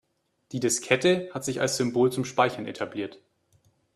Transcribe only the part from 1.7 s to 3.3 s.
Symbol zum Speichern etabliert.